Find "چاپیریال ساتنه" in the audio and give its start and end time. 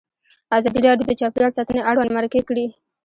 1.19-1.81